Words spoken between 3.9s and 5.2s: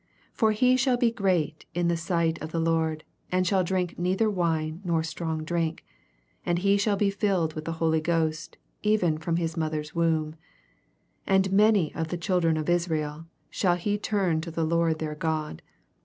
neither wine nor